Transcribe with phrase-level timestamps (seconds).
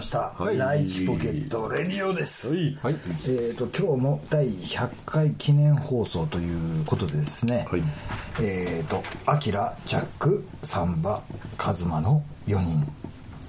[0.00, 2.94] ました、ライチポケットレディオです、はい。
[2.94, 7.82] えー、と今日も第100回記念放送ということでですね、はい。
[8.40, 11.22] えっ、とアキラジャックサンバ
[11.58, 12.78] カズマの4人、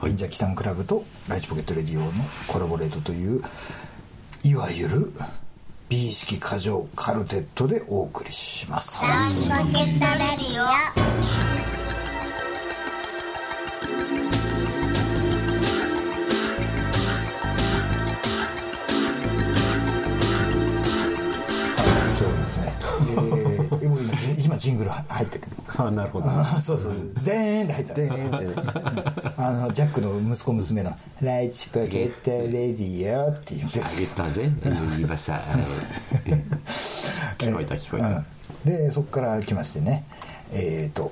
[0.01, 0.11] はい。
[0.11, 2.11] 忍者キタンクラブとライチポケットレディオの
[2.47, 3.41] コラボレートという
[4.43, 5.13] いわゆる
[5.87, 11.90] 美意識過剰カルテットでお送りします、ライチポケットレディそ
[24.51, 25.43] 今今ジングル入ってる。
[25.77, 26.25] あなるほど。
[26.27, 26.93] あそうそう。
[27.23, 27.95] でーんって入ってた。
[27.95, 29.33] でーんって。
[29.37, 33.85] あのジャックの息子娘の「ライチポケットレディオ」って言ってる。
[33.85, 34.31] あげたね。
[34.63, 35.39] 言いました。
[37.37, 38.25] 聞こえた聞こえた、うん。
[38.65, 40.03] でそこから来ましてね。
[40.51, 41.11] えっ、と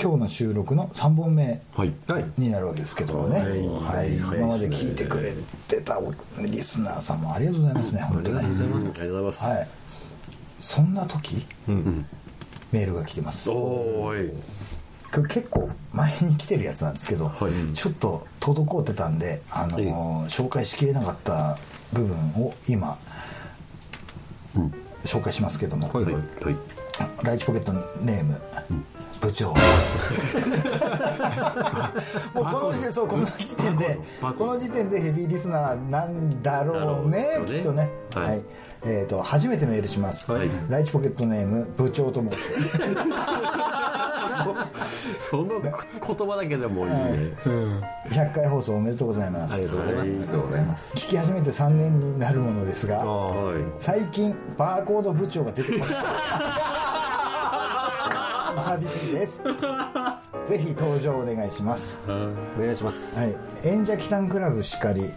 [0.00, 1.60] 今日の収録の3本目
[2.38, 3.44] になるわけですけどもね、は
[4.02, 4.18] い。
[4.18, 4.38] はい。
[4.38, 5.34] 今まで聞いてくれ
[5.68, 6.00] てた
[6.40, 7.92] リスナーさんもありがとうございます。
[7.92, 9.68] ね本当にありがとうございます、ありがとうございますはい。
[10.62, 11.44] そんな時、
[12.72, 13.50] メールが来てます。
[13.50, 14.32] おー
[15.28, 17.52] 結構前に来てるやつなんですけど、はい。
[17.74, 21.58] ちょっと滞ってたんで、あのー紹介しきれなかった
[21.92, 22.98] 部分を今、
[25.04, 26.22] 紹介しますけども、はいはいはい。
[27.22, 28.40] ライチポケットネーム、
[29.20, 29.52] 部長。
[32.34, 33.98] もうこの時点そうこの時点で
[34.36, 37.40] この時点でヘビーリスナーなんだろうね。
[37.46, 37.88] きっとね。
[38.14, 38.26] はい。
[38.30, 38.42] はい、
[38.84, 40.50] えー、と初めてメールします、はい。
[40.68, 42.80] ライチポケットネーム部長と申します。
[45.30, 47.32] その言葉だけでもいいね、
[48.08, 49.54] 100回放送おめでとうございます。
[49.54, 50.06] ありがとうございます。
[50.06, 53.56] ありがとうございます聞き始めて3年になるものですがはい。
[53.78, 55.88] 最近バーコード部長が出てこない。
[58.62, 59.40] 寂しいです。
[60.46, 62.02] ぜひ登場お願いします。
[62.06, 62.10] お
[62.60, 63.18] 願いします。
[63.18, 63.36] はい。
[63.64, 65.10] 演者キタンクラブしかりい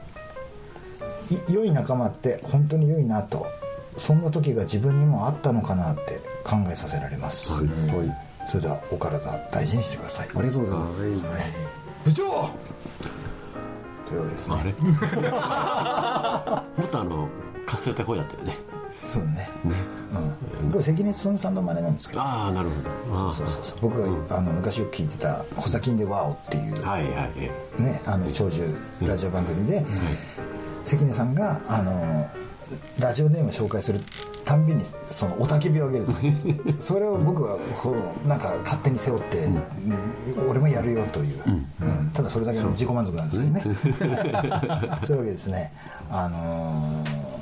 [1.49, 3.47] 良い仲間って本当に良いなと
[3.97, 7.67] そんな時が自分にもあったのかなって考えさせられます、はい。
[8.49, 10.27] それではお体大事にしてください。
[10.35, 11.09] ありがとうございます。
[12.03, 12.23] 部長！
[14.05, 14.55] というわけですね。
[14.55, 14.71] あれ？
[16.83, 17.27] もっとあの
[17.65, 18.53] かすれた声だったよね。
[19.05, 19.49] そうね。
[20.63, 22.21] うん、これ関根勤さんの真似なんですけど。
[22.21, 22.69] ああなる
[23.09, 23.29] ほど。
[23.29, 23.77] あそうそうそう。
[23.81, 27.27] 僕があの昔よく聞いてた「コサキンでワオ」っていう、あはいは
[27.79, 27.81] い。
[27.81, 28.67] ね、あの長寿
[29.01, 29.85] ラジオ番組で、
[30.85, 32.29] 関根さんがあの
[32.99, 33.99] ラジオネームを紹介する
[34.45, 36.05] たんびにその雄たけびをあげる
[36.77, 40.49] それを僕はこうなんか勝手に背負って、うん。
[40.49, 41.41] 俺もやるよという、
[41.81, 42.11] うん。
[42.13, 43.61] ただそれだけの自己満足なんですけどね。
[45.03, 45.73] そういうわけですね。
[46.11, 47.35] あのー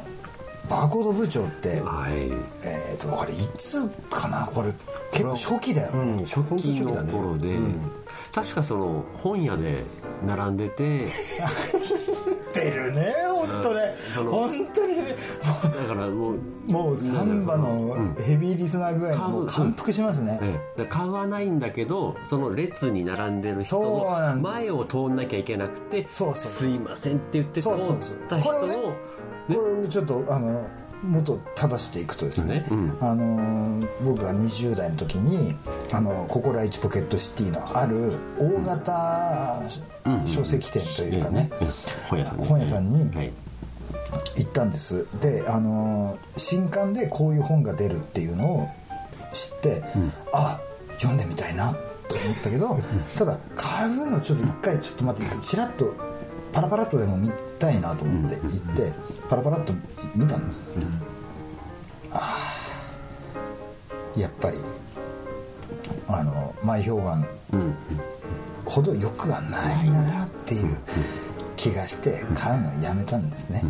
[0.70, 2.31] バーコード部長って、はい。
[2.64, 4.46] えー、とこれいつかな？
[4.46, 4.74] これ
[5.12, 7.58] 結構初期だよね、うん初期の頃で、
[8.34, 9.84] 確かその本屋で
[10.26, 11.08] 並んでて。
[11.08, 13.96] 知ってるね本当ね。
[14.16, 15.16] 本当にね。
[15.42, 16.40] だからもう。
[16.68, 20.84] もうサンバのヘビーリスナー具合にもう感服しますね、ええ。
[20.84, 27.72] だから買わないんだけどその列に並んでる人の前を通んなきゃいけなくてそうそうすいません」って言って通っ
[28.30, 28.94] た人のこれを
[29.48, 30.66] これちょっとあの
[31.03, 32.97] もっと正していくとですね、ねうん。
[33.02, 35.56] あの僕が20代の時に
[35.91, 39.62] あのここライチポケットシティのある大型
[40.25, 41.74] 書籍店というかね、うん
[42.46, 43.34] 本屋さんにはい。
[44.38, 45.08] 行ったんです。
[45.22, 48.69] であの新刊でこういう本が出るっていうのを
[49.34, 49.84] 知って、
[50.31, 50.59] あ
[50.97, 52.80] 読んでみたいなと思ったけど
[53.16, 55.94] ただ買うのちょっと一回ちょっと待ってチラッと
[56.53, 58.94] パラパラっとでも見たいなと思って行って、
[59.28, 59.74] パラパラっと
[60.16, 60.64] 見たんです、
[62.12, 62.38] あ
[64.16, 64.19] あ。
[64.19, 64.58] やっぱり
[66.08, 67.75] あの前評判うん
[68.66, 70.78] ほど良くはないなっていう
[71.56, 73.63] 気がして買うのをやめたんですね、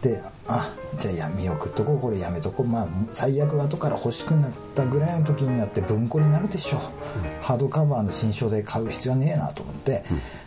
[0.00, 2.00] であじゃあや見送っとこう。
[2.00, 2.66] これやめとこう。
[2.66, 6.80] まあ最悪後から欲しくなったぐらいの時になって文庫になるでしょう、
[7.42, 10.04] ハードカバーの新書で買う必要ねえなと思って、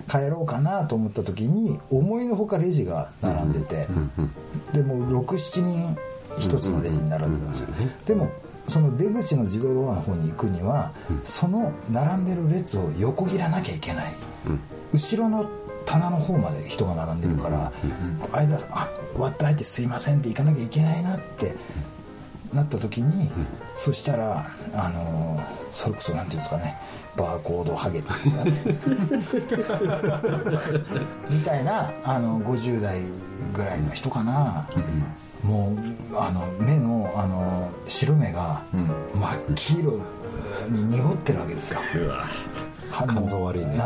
[0.09, 3.87] 帰ろうかなと思った時に思いのほかレジが並んでて、
[4.73, 5.97] でもう67人
[6.37, 7.67] 一つのレジに並んでたんですよ、
[8.05, 8.29] でも
[8.67, 10.91] その出口の自動ドアの方に行くには、
[11.23, 14.13] その並んでる列を横切らなきゃいけない、
[14.93, 15.49] 後ろの
[15.85, 17.71] 棚の方まで人が並んでるから、
[18.31, 21.55] 間あ割って入ってすいませんって行かなきゃいけないなって
[22.53, 23.31] なった時に、
[23.75, 26.77] そしたらあのーそれこそなんていうんですかね
[27.15, 28.09] バーコードハゲって
[31.29, 33.01] みたいなあの50代
[33.53, 34.67] ぐらいの人かな、
[35.43, 35.75] も
[36.11, 39.99] うあの目のあの白目が真っ黄色
[40.69, 41.79] に濁ってるわけですよ、
[42.91, 43.73] は肝臓悪いね。
[43.73, 43.79] で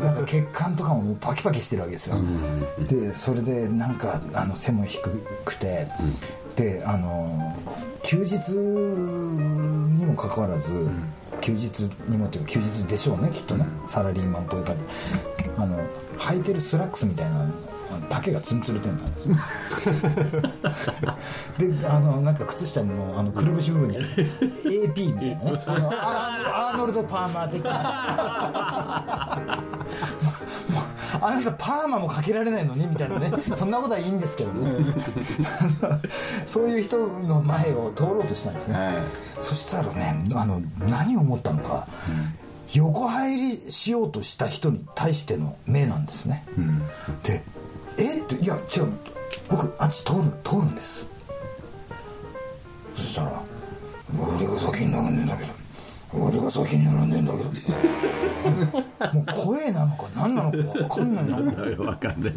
[0.00, 2.16] なんか血管とかもパキパキしてるわけですよ、
[2.88, 5.02] でそれでなんかあの背も低
[5.44, 5.88] くて、
[6.56, 7.54] であの
[8.02, 10.88] 休日にもかかわらず、
[11.40, 14.84] 休日にもっていうか休日でしょうねきっとね、サラリーマンっぽい感じ。
[15.56, 15.78] あの
[16.18, 17.44] 履いてるスラックスみたいなあ
[17.98, 19.34] の丈がツンツルテンなんですよ。
[21.58, 25.62] であのなんか靴下にもあのくるぶし部分に AP みたいなね。
[25.66, 27.80] あのアーノルド・パーマー的な。
[31.20, 33.32] あなたパーマもかけられないのにみたいなね。
[33.56, 34.70] そんなことはいいんですけどね。
[36.44, 38.94] そういう人の前を通ろうとしたんですね、はい。
[39.38, 41.86] そしたらねあの何を思ったのか、
[42.72, 46.44] 横入りしようとした人に対しての目なんですね、
[47.22, 47.42] で
[47.98, 48.92] 「えっ?」て「いや違う。
[49.48, 51.06] 僕あっち通る通るんです」
[52.96, 53.42] そしたら
[54.36, 55.59] 「俺が先に並んでんだけど
[56.12, 57.50] 俺が先に並んでんだけど」
[59.12, 61.36] もう声なのか何なのか分かんないな。
[61.36, 61.52] 分
[61.96, 62.34] かんない。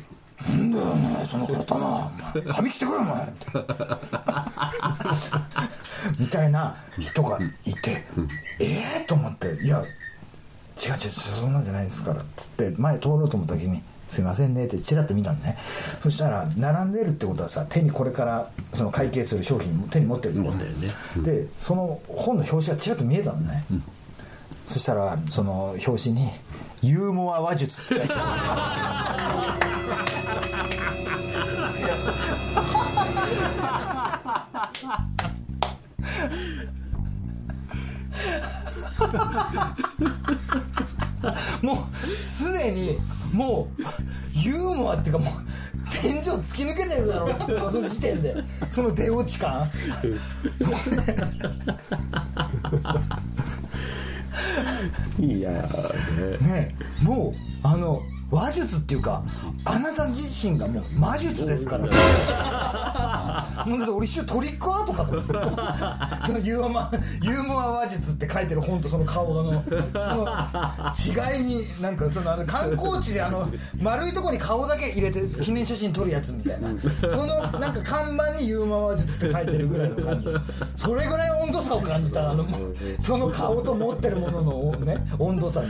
[0.50, 3.34] なんだよお前その刀お前髪切ってくれお前。
[6.20, 8.04] みたいなみたいな人がいて、
[8.60, 9.88] ええと思って「いや違う違
[10.94, 13.82] うそんなんじゃないですから」っつって前通ろうと思った時に
[14.14, 15.58] 「すいませんね」ってチラッと見たのね。
[16.00, 20.94] そしたら並んでるってことはさ手にこれからその会計する商品も手に持ってるんです持ってるね。
[21.24, 23.66] でその本の表紙がチラッと見えたのね、
[24.66, 26.32] そしたらその表紙に
[26.82, 29.74] 「ユーモア話術」って書いてある。
[41.62, 42.98] もうすでに
[43.34, 43.82] もう
[44.34, 45.34] ユーモアっていうかもう
[46.02, 47.28] 天井突き抜けてるだろ
[47.68, 48.36] うその時点で。
[48.70, 49.70] その出落ち感。
[55.20, 56.48] いやーね。
[56.48, 58.02] ねもうあの
[58.34, 59.24] 話術っていうか
[59.64, 61.88] あなた自身がもう魔術ですから。
[63.66, 65.34] もうだって俺一瞬トリックアートかと思って
[66.26, 66.92] そのユーモア
[67.22, 73.48] ユーモア話術って書いてる本とその顔のその違いになんかそのあの観光地であの
[73.80, 76.70] 丸いとこに顔だけ入れて記念写真撮るやつみたいな。
[77.02, 77.26] その
[77.60, 80.28] なんか看板にユーモア話術って書いてるぐらいの感じ。
[80.76, 82.46] それぐらい温度差を感じたあの
[83.00, 85.68] その顔と持ってるもののね温度差に。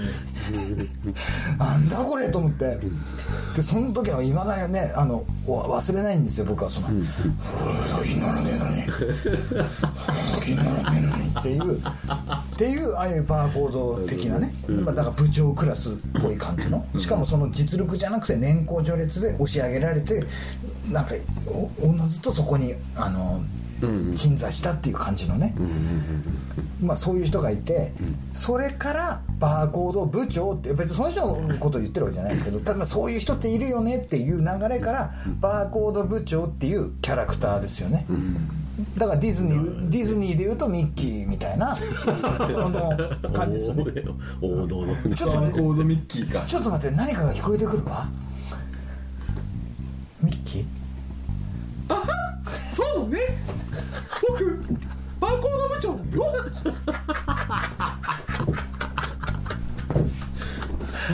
[1.57, 6.87] なんだこれと思ってでその時はいまだにねあのわ忘れないんですよ僕はその
[7.87, 8.45] 「先に並ん。
[8.45, 8.83] でんのに。
[10.35, 16.85] 先に並んでんのに」っていうっていうああいうバーコード的なね、まあ、だから部長クラスっぽい感じの。
[16.97, 20.23] しかもその実力じゃなくて年功序列で押し上げられて
[20.91, 21.15] なんか
[21.47, 23.41] おおのずとそこにあの
[24.15, 25.55] 鎮座したっていう感じのね、
[26.81, 27.91] まあ、そういう人がいて、
[28.33, 38.05] それからバーコード部長って別にその人のことを言ってるわけじゃないですけどただそういう人っているよねっていう流れからバーコード部長っていうキャラクターですよね、
[38.97, 41.81] だからディズニーディズニーでいうとミッキーみたいなそ
[42.69, 42.97] の
[43.33, 43.83] 感じですよね。
[44.41, 45.61] 王道のちょっと待って。
[45.61, 46.95] ゴールドミッキーかちょっと待って。
[46.95, 48.07] 何かが聞こえてくるわ。
[50.21, 52.22] ミッキー？
[52.73, 53.19] そうね。
[54.27, 54.63] 僕
[55.19, 56.43] バーコード部長だよ。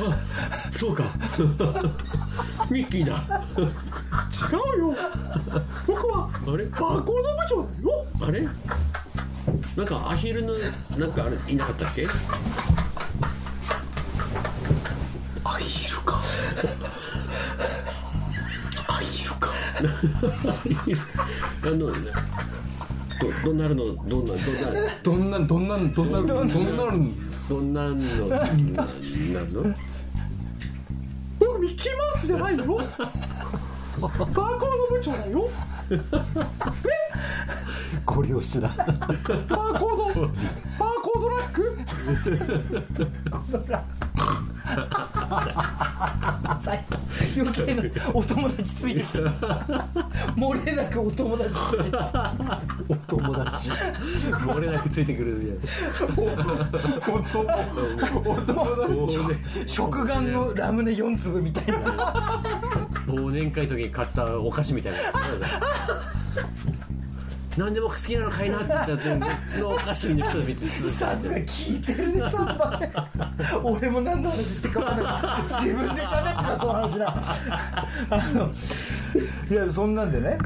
[0.01, 0.15] あ
[0.77, 1.03] そうか。
[2.69, 3.23] ミッキーだ。
[3.57, 4.95] 違うよ。
[5.87, 6.65] 僕はあれ？
[6.65, 8.05] バーコード部長だよ。
[8.21, 8.47] あれ？
[9.75, 10.53] なんかアヒルの
[10.97, 12.07] なんかあれいなかったっけ？
[21.63, 21.93] あのど
[23.45, 24.39] どんなるのどんなどんな
[25.03, 26.85] どんなどんなどんなどんな
[27.49, 27.99] どんなのなん
[29.53, 29.63] の
[31.39, 35.49] 僕ミッキーマウスじゃないよバーコード部長だよ
[35.91, 35.99] え
[38.05, 40.33] ご両親だバーコードバー
[41.01, 41.77] コードラック
[46.59, 46.73] さ
[47.37, 49.19] 余計なお友達ついてきた。
[50.35, 52.33] 漏れなくお友達ついてきた。
[52.87, 53.69] お友達。
[53.69, 55.59] 漏れなくついてくる
[59.65, 62.41] 食玩のラムネ4粒みたいな。
[63.07, 64.97] 忘年会の時に買ったお菓子みたいな
[67.59, 69.15] 何でも好きなの買いなって言った
[69.59, 72.93] のお菓子の人別にさすが聞いてるね3番ね
[73.61, 77.07] 俺も何の話してか分かんない自分で喋ってたその話な。
[78.09, 78.51] あの
[79.49, 80.37] いやそんなんでね。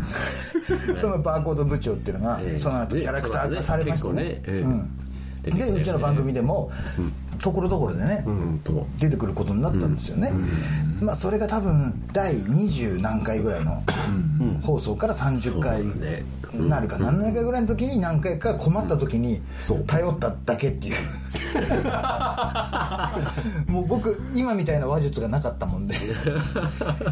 [0.95, 2.57] そのバーコード部長っていうのが、ええ。
[2.57, 4.23] その後キャラクター化されましたね。
[4.23, 4.61] ねええ。
[4.61, 4.89] うん。
[5.43, 6.71] でうちの番組でも、
[7.43, 8.87] ところどころでね、うんと。
[8.97, 10.31] 出てくることになったんですよね、
[11.01, 13.83] まあそれが多分第20何回ぐらいの
[14.61, 16.23] 放送から30回そうだね。
[16.53, 19.41] なるか何回ぐらいの時に何回か困った時に
[19.87, 20.95] 頼っただけっていう。
[23.67, 25.95] もう僕今みたいな話術がなかったもんで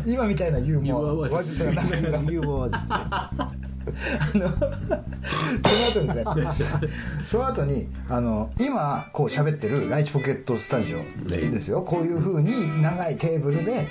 [0.05, 3.70] 今みたいなユーモア話術がなかったユーモアですね
[4.33, 4.47] あの
[5.93, 6.23] その後にね
[7.25, 11.81] その後にあの今こう喋ってるライチポケットスタジオですよ。
[11.81, 13.87] こういうふうに長いテーブルで、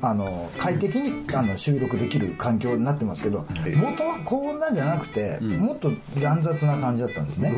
[0.00, 3.46] あの快適にあの収録できる環境になってますけど
[3.76, 7.50] 元はこんなんじゃなくて、もっと乱雑な感じだったんですね、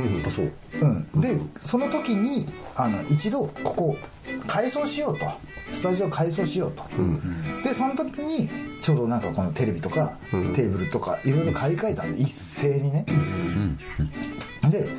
[0.80, 0.86] う
[1.18, 3.96] ん、でその時にあの一度ここ
[4.46, 5.26] 改装しようと。
[5.70, 6.84] スタジオ改装しようと、
[7.64, 8.48] でその時に
[8.80, 13.06] ちょうどなんかこのテレビとか、テーブルとかいろいろ買い替えたんで一斉にね、
[14.70, 14.90] で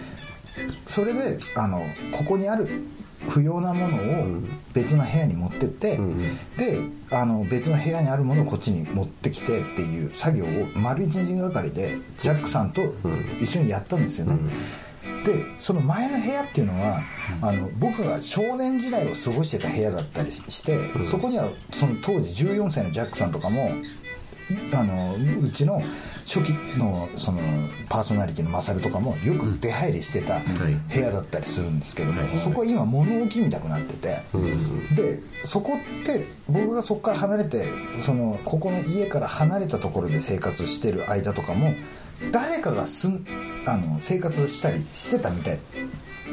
[0.88, 2.67] それであのここにある
[3.29, 4.41] 不要なものを
[4.74, 6.00] 別の部屋に持ってって、
[6.58, 6.79] で
[7.12, 12.82] あの別の部屋にあるものをこっちに持ってきてっていう作業を丸一日がかりでジャックさんと
[13.39, 14.38] 一緒にやったんですよね、
[15.25, 17.01] でその前の部屋っていうのは
[17.41, 23.72] あの僕が少年時代を過ごしてた部屋だったりして、そこにはその当時14歳のジャックさんとかも
[24.50, 25.82] いあのうちの
[26.25, 27.41] 初期のその
[27.89, 34.22] パーソナリティのマサルとかもよく出入りしてた部屋だったりするんですけども、そこは今物置みたくなってて、
[34.96, 37.67] でそこって僕がそこから離れて
[38.00, 41.74] そのここの家から離れたところで生活してる間とかも
[42.31, 43.25] 誰かがすん
[43.65, 45.60] あの生活したりしてたみたい。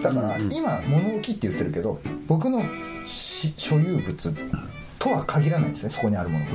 [0.03, 2.63] だから今物置って言ってるけど僕の
[3.05, 4.35] し所有物
[4.99, 6.45] とは限らないんですねそこにあるもの。
[6.45, 6.51] が、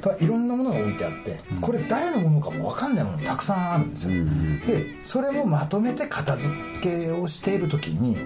[0.00, 4.24] だからいろんなものが置いてあってこれ誰のものかも分かんないものたくさんあるんですよ、
[4.66, 8.16] でそれもまとめて片付けをしている時に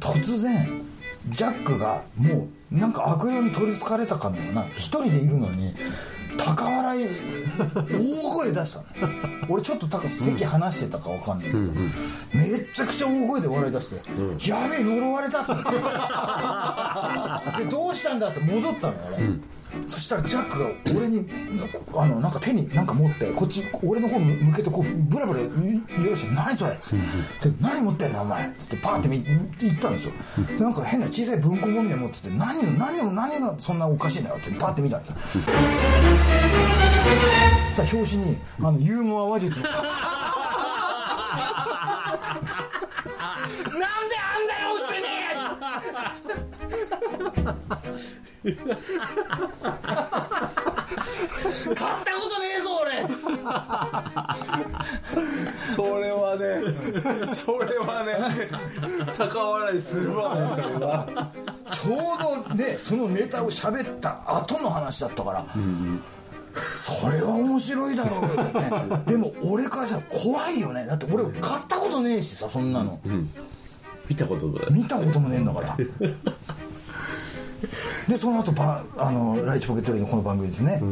[0.00, 0.82] 突然
[1.28, 5.74] ジャックがもうなんか悪霊に取りつかれたかのような一人でいるのに
[6.36, 7.06] 高笑い
[7.92, 8.84] 大声出したの。
[9.48, 11.72] 俺ちょっと高席離してたか分かんないけど、め
[12.58, 13.96] っちゃくちゃ大声で笑い出して
[14.48, 15.52] 「やべえ呪われた」って。
[17.64, 19.26] でどうしたんだって戻ったのよ俺、
[19.86, 21.28] そしたらジャックが俺に
[21.96, 25.48] あのなんか手になんか持ってこっち俺の方向けてこうブラブラ揺
[26.10, 26.98] らして「何それ?」っつっ
[27.42, 30.12] て「で何持ってんのお前」っつってパーって見行ったんですよ。
[30.56, 35.42] でなんか変な小さい文庫本みたいなの持ってて「何の何の何がそんなおかしいんだよ」ってパーって見たんですよ。
[37.74, 39.60] さあ表紙にあのユーモア話術。
[39.60, 39.80] なんで
[43.78, 45.04] あんだようちに
[47.12, 48.56] 買っ
[51.76, 52.90] たことねえぞ俺。
[55.74, 56.44] それはね
[57.34, 58.48] それはね
[59.16, 61.32] 高笑いするわねそれは。
[61.70, 61.98] ちょう
[62.48, 65.44] どねそのネタを喋った後の話だったから、
[66.74, 68.22] それは面白いだろう。
[68.22, 70.86] よねでも俺からしたら怖いよね。
[70.86, 73.00] だって俺買ったことねえしさそんなの、
[74.08, 74.72] 見たことない。
[74.72, 75.76] 見たこともねえんだから
[78.08, 80.82] でその後ばあのライチポケットリーのこの番組ですね、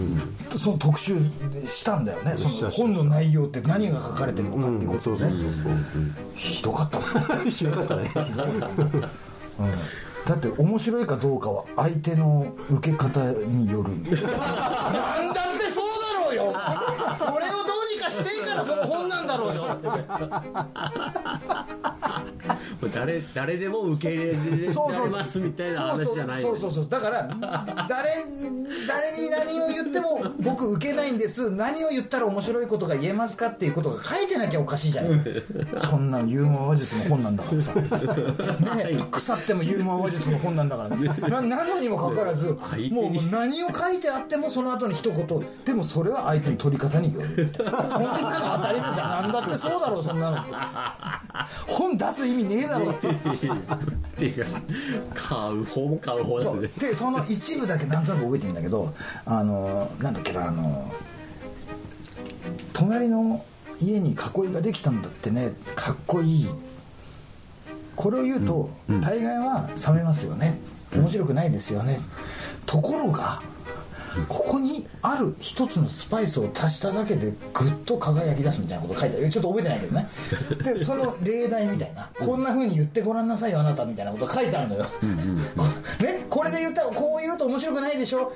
[0.57, 1.19] その特集
[1.67, 2.35] したんだよね。
[2.37, 5.31] その本の内容って何が書かれてるのかっていうことをね、
[6.35, 7.05] ひどかったな
[7.51, 8.11] ひどかったね。
[8.15, 9.73] うん。
[10.27, 16.55] だって面白いかどうかは相手の受け方による なんだってそうだろうよ。
[17.17, 19.79] それをどうにかしていいからその本なんだろうよ
[22.95, 26.91] 誰誰でも受け入れられますみたいな話じゃないそうそうそうそう。
[26.91, 28.11] だから誰
[28.87, 31.51] 誰に何を言っても僕受けないんです。
[31.51, 35.21] 何を言ったら面白いことが言えますかっていうことが書いてなきゃおかしいじゃない。
[35.91, 37.85] そんなのユーモア話術の本なんだからさ、ね、
[39.11, 45.27] 腐ってもユーモア話術の本なんだから、ね、ななのにもかかわらずもう何を書いてあってもその後に一言。
[45.65, 47.29] でもそれは相手の取り方による。
[47.47, 49.09] みたいなこんなの当たり前だ。
[49.23, 50.53] なんだってそうだろうそんなのって。
[51.67, 52.95] 本出す意味ねえだろう。
[52.95, 52.97] っ
[54.17, 54.61] ていうか
[55.15, 58.93] 買う方も買う方だねでその一部だけなんとなく覚えてるんだけど
[59.25, 60.93] あのなんだっけなあの
[62.73, 63.45] 隣の
[63.81, 66.49] 家に囲いができたんだってねかっこいい
[67.99, 68.71] これを言うと、
[69.01, 70.61] 大概は冷めますよね。
[70.95, 71.99] 面白くないですよね。
[72.65, 73.43] ところが
[74.29, 79.31] ここにある一つのスパイスを足しただけでぐっと輝き出すみたいなこと書いてある。
[79.31, 80.09] ちょっと覚えてないけどね。
[80.65, 82.11] でその例題みたいな。
[82.19, 84.87] こんな風に言ってごらんなさいよあなたみたいなことが書いてあるのよ、
[86.01, 88.33] ね、これで言ったらこう言うと面白くないでしょ？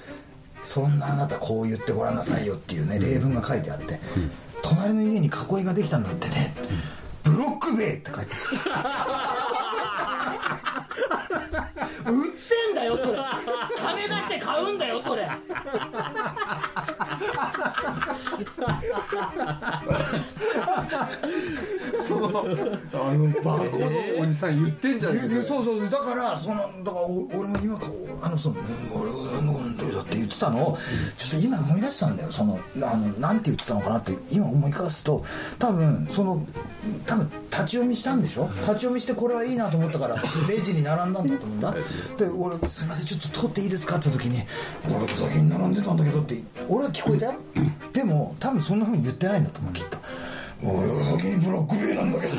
[0.63, 3.99] そんなあなたこう言ってごらんなさいよっていうね例文が書いてあって、
[4.63, 5.31] 隣の家に囲
[5.63, 6.55] いができたんだってね。
[7.25, 8.33] ブロック塀って書いて
[8.73, 9.67] あ
[12.07, 12.13] る。
[12.13, 12.55] 売って
[12.93, 13.19] よそれ。
[13.77, 15.27] 金出して買うんだよそれ。
[22.07, 22.41] そのあの
[23.43, 27.79] バーコードおじさん言ってんじゃんででそうそうだからそのだからお俺も今
[28.23, 28.57] あのその
[28.95, 30.63] 「俺はなんだよ」って言ってたの。
[30.63, 30.79] を
[31.17, 32.31] ちょっと今思い出したんだよ。
[32.31, 35.25] そのあのなんて言ってたのかなって今思い返すと
[35.59, 36.47] 多分その
[37.07, 38.47] 多分立ち読みしたんでしょ？
[38.49, 40.17] 立ち読みしてこれはいいなと思ったから
[40.49, 41.73] レジに並んだんだと思うんだ。
[42.19, 44.43] で俺「すいませんちょっと取っていいですか?」って時に
[44.89, 47.35] 「俺先に並んでたんだけど」って俺は聞こえたよ。
[47.93, 49.99] でも多分そんなふうに言ってないんだと思うきっと
[50.65, 52.33] 俺が先にブラックベイなんだけど。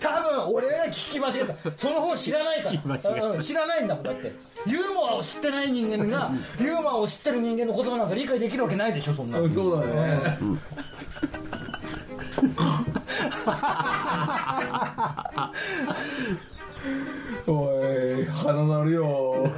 [0.00, 1.54] 多分俺が聞き間違えた。
[1.76, 3.30] その本知らないから。
[3.32, 4.32] うん知らないんだもんだって。
[4.66, 9.38] ユーモアを知ってない人間がユーモアを知ってる人間の言葉なんか理解できるわけないでしょそんな。
[9.38, 10.38] のそうだね
[17.46, 17.82] お
[18.20, 19.50] い鼻鳴るよ。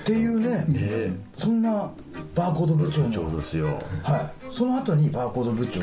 [0.00, 1.90] っていうね、そんな
[2.34, 3.36] バーコード部長の。
[3.36, 3.78] ですよ。
[4.02, 5.80] はい、その後にバーコード部長。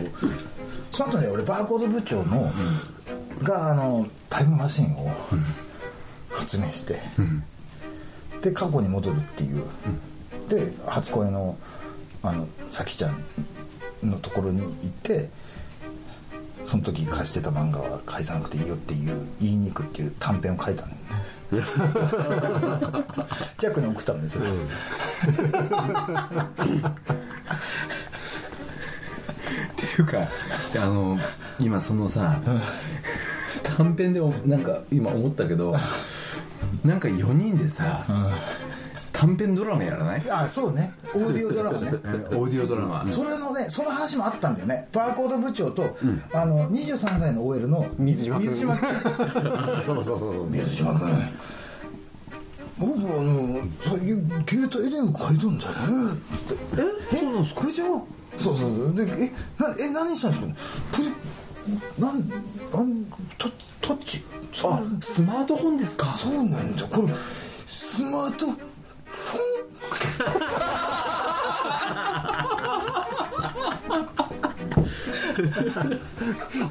[0.91, 2.51] その後ね俺バーコード部長の、
[3.41, 5.11] があのタイムマシンを
[6.29, 6.99] 発明して、
[8.41, 9.63] で過去に戻るっていう、
[10.49, 11.57] で初恋の
[12.21, 13.23] あのさきちゃん
[14.09, 15.29] のところに行って
[16.65, 20.98] その時貸してた漫画は返さなくていいよっていう言いに行くっていう短編を書いたのよ
[23.58, 24.46] ジャックに送ったんですよ、っ
[29.75, 30.27] ていうか
[30.75, 31.20] あの
[31.60, 32.39] 今そのさ
[33.63, 35.75] 短編でおなんか今思ったけど
[36.84, 38.05] なんか4人でさ、
[39.13, 40.24] 短編ドラマやらない？
[40.29, 40.91] あそうね。
[41.13, 41.91] オーディオドラマね。
[41.93, 44.88] オーディオドラマ、それのねその話もあったんだよね。
[44.91, 45.95] バーコード部長と、
[46.34, 48.89] あの23歳の OL の水島君水島君
[49.84, 50.49] そうそうそうそう。
[50.49, 51.10] 水島君
[52.80, 56.19] 僕あの最近携帯電話変えたんだよね。
[57.12, 57.15] え？
[57.15, 57.62] そうなんですか
[58.36, 58.95] そうそうそう。
[58.95, 63.06] でえなえ何したんですかプなんなん
[63.38, 63.47] タ
[63.80, 64.23] タッチ？
[64.63, 66.08] あスマートフォンですか？
[66.12, 66.84] そうなんだ。
[66.88, 67.13] これ
[67.67, 68.47] スマート
[69.13, 69.54] フォン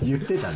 [0.02, 0.54] 言ってたね。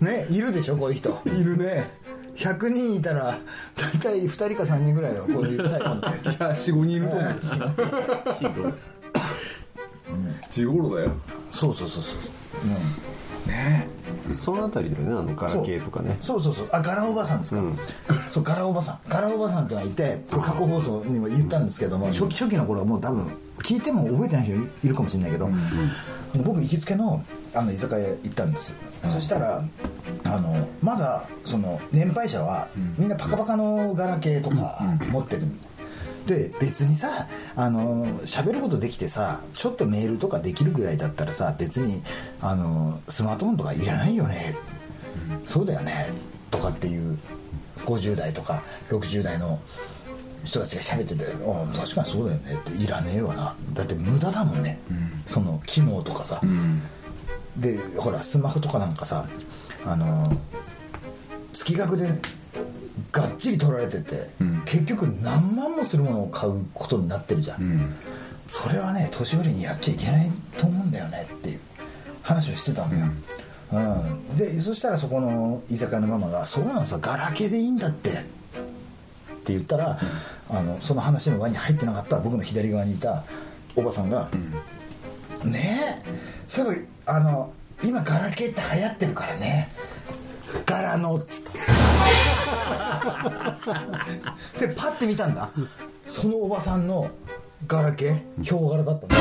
[0.00, 1.22] ねいるでしょこういう人。
[1.26, 1.90] いるね。
[2.36, 3.38] 100人いたら
[3.76, 7.30] 大体2人か3人ぐらいはこういうタイプのいや45人いると思う。
[7.40, 8.72] シート
[10.50, 11.12] 45だよ。
[11.50, 12.16] そうそうそうそ
[13.46, 13.88] う、ね
[14.34, 16.18] そのあたりだよねあのガラケーとかね。
[16.22, 16.68] そうそうそう。
[16.72, 17.62] あガラおばさんですか、
[18.28, 18.98] そうガラおばさん。
[19.08, 23.26] ガラおばさんってのがいて過去放送にも言ったんですけども、初期初期の頃はもう多分
[23.58, 25.48] 聞いても覚えてない人いるかもしれないけど、
[26.44, 27.22] 僕行きつけの
[27.54, 28.74] あの居酒屋行ったんです、
[29.06, 29.62] そしたら
[30.24, 35.69] あのまだその年配者はみんなパカパカのガラケーとか持ってるんで
[36.26, 42.02] 別にさあの喋ることできてさちょっとメールとかできるぐらいだったらさ別に
[42.40, 44.54] あのスマートフォンとかいらないよね、
[45.46, 46.12] そうだよね。
[46.50, 47.18] とかっていう
[47.84, 49.58] 50代とか60代の
[50.44, 53.54] 人たちが喋ってて「ああ確かにそうだよね」っていらねえわな。
[53.72, 54.78] だって無駄だもんね、
[55.26, 56.40] その機能とかさ、
[57.56, 59.26] でほらスマホとかなんかさ
[59.84, 60.36] あの
[61.52, 62.10] 月額で
[63.12, 64.30] がっちり取られてて、
[64.64, 67.94] 結局何万もするものを買うことになってるじゃん、
[68.48, 71.60] それはね年寄りにやっちゃいけないと思うんだよねっていう
[72.22, 73.06] 話をしてたんだよ、
[73.72, 74.36] うん。
[74.36, 78.14] でそしたらそこの居酒屋のママが「そうなんですよガラケーでいいんだって」っ
[79.44, 79.98] て言ったら、
[80.50, 83.24] あのその話の輪に入ってなかった僕の左側にいた
[83.76, 84.28] おばさんが
[85.44, 86.10] 「ねえ
[86.46, 89.72] そういえばあの今ガラケーって流行ってるからね
[90.66, 91.50] ガラの」って言った。
[94.58, 95.48] でパッて見たんだ。
[96.06, 97.08] そのおばさんの
[97.66, 98.42] ガラケー？
[98.42, 99.16] ヒョウ柄だったんだ。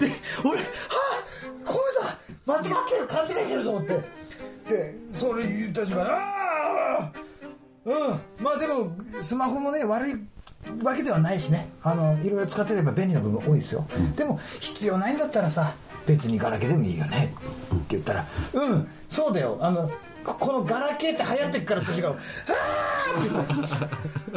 [0.00, 0.10] で
[0.44, 0.66] 俺「はあ
[1.64, 1.82] ごめん
[2.56, 4.16] なさ間違ってる勘違いしてる」と思って。
[4.68, 7.12] でそれ言った瞬間「ああ
[7.84, 8.20] うん。
[8.44, 8.90] まあでも
[9.22, 10.16] スマホもね悪い
[10.82, 11.70] わけではないしね。
[11.82, 15.74] あのいろいろ使ってれば便利な部分多いですよ、でも必要ないんだったらさ
[16.06, 17.34] 別にガラケーでもいいよね。
[17.74, 19.58] って言ったら「うんそうだよ。
[19.60, 19.90] あの
[20.34, 23.44] このガラケーって流行ってっから寿司が「はあ!」って言っ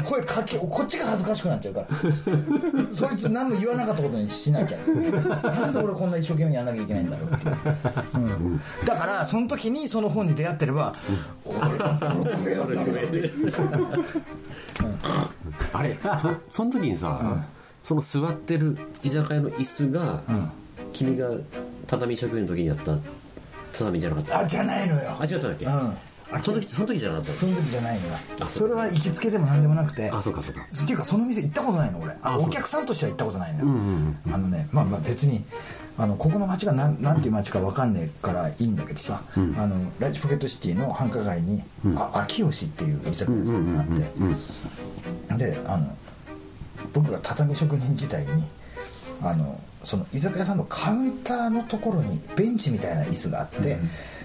[0.03, 1.87] て声かけこっちが恥ずかしくなっちゃうから。
[2.91, 4.77] そいつ何も言わなかったことにしなきゃ。
[4.77, 7.55] なんで俺こんな一生懸命やんなきゃいけないんだろうっていう、
[8.15, 8.61] うん。
[8.85, 10.95] だからその時にその本に出会ってれば
[11.43, 13.31] 「俺はプロクベなんだろう」って
[15.73, 17.43] あれそその時にさ、
[17.83, 20.51] その座ってる居酒屋の椅子が、ん。
[20.91, 21.29] 君が
[21.87, 22.97] 畳職員の時にやった
[23.71, 24.39] 畳じゃなかった。
[24.39, 25.15] あじゃないのよ。
[25.19, 25.71] あ違ったんだっけ、うん。
[26.31, 27.37] あその時その時じゃなかったの？
[27.37, 28.17] その時じゃないのよ。
[28.41, 30.09] あそれは行きつけでも何でもなくて。
[30.09, 30.61] あそうかそうか。
[30.61, 32.15] っていうかその店行ったことないの俺。
[32.21, 33.73] あお客さんとしては行ったことないのよ、うん
[34.25, 35.43] うんあのねまあまあ別に
[35.97, 41.61] あのここの町がなんなんていう町か分かんねえからいいんだけどさ、あのライチポケットシティの繁華街に、
[41.95, 43.83] あ秋吉っていう居酒屋さんがあ
[45.35, 45.97] って、であの
[46.93, 48.45] 僕が畳職人時代に
[49.21, 53.77] あのその居酒屋さんのカウンターのところにベンチみたいな椅子があって、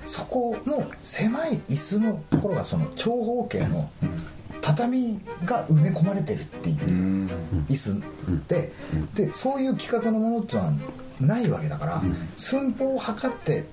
[0.05, 3.89] そこの狭い椅子のところがその長方形の
[4.61, 6.77] 畳が埋め込まれてるっていう
[7.69, 8.03] 椅子
[8.49, 8.73] で
[9.15, 10.73] でそういう企画のものっていうのは
[11.21, 12.03] ないわけだから、
[12.37, 13.65] 寸法を測って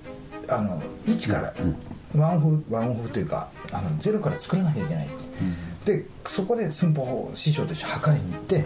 [0.48, 1.54] あの1から
[2.14, 5.08] ワンオフワンオフというかあのゼロから作らなきゃいけない、
[5.84, 8.64] でそこで寸法を師匠として測りに行って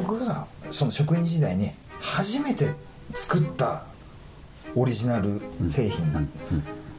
[0.00, 2.70] 僕がその職員時代に初めて
[3.14, 3.84] 作った
[4.74, 6.22] オリジナル製品な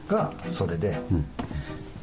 [0.08, 0.98] がそれで、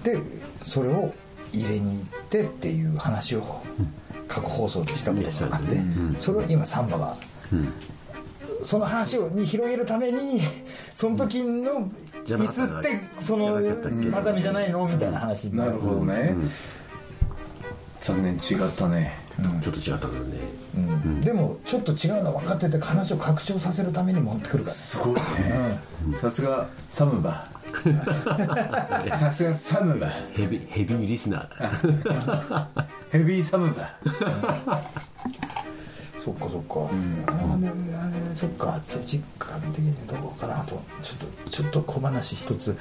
[0.03, 0.17] で
[0.63, 1.13] それを
[1.51, 3.61] 入れに行ってっていう話を
[4.27, 5.81] 過去放送でしたことがあって、
[6.17, 7.17] それを今サンバが、
[8.63, 10.41] その話をに広げるために
[10.93, 11.89] その時の
[12.25, 13.59] 椅子ってその
[14.11, 14.87] 畳じゃないの？
[14.87, 15.73] みたいな話になる。
[15.73, 16.35] ほどね、
[18.01, 19.24] 残念違ったね
[19.61, 20.37] ちょっと違ったんだよね。
[20.75, 21.21] うん。
[21.21, 24.75] でもちょっと違うの分かってて話を拡張させるために持ってくるから。
[24.75, 25.79] すごいね。
[26.21, 27.49] さすがサムバ。
[29.19, 30.09] さすがサムバ。
[30.33, 32.49] ヘビヘビーリスナー。
[32.49, 32.69] だ
[33.11, 33.89] ヘビーサムバ。
[36.17, 36.89] そっかそっか、
[37.27, 40.81] あれあれそっかじゃあ実感的にどうかなと。
[41.03, 42.75] ちょっとちょっと小話一つ、